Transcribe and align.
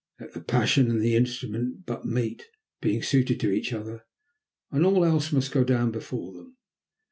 Let 0.19 0.33
the 0.33 0.41
passion 0.41 0.89
and 0.89 0.99
the 0.99 1.15
instrument 1.15 1.85
but 1.85 2.07
meet, 2.07 2.47
being 2.81 3.03
suited 3.03 3.39
to 3.41 3.51
each 3.51 3.71
other, 3.71 4.03
and 4.71 4.83
all 4.83 5.05
else 5.05 5.31
must 5.31 5.51
go 5.51 5.63
down 5.63 5.91
before 5.91 6.33
them. 6.33 6.57